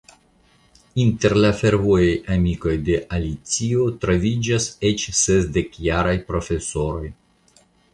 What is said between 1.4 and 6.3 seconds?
la fervoraj amikoj de Alicio troviĝas eĉ sesdekjaraj